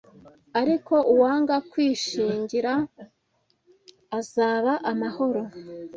[0.61, 2.73] ariko uwanga kwishingira
[4.19, 5.41] azaba amahoro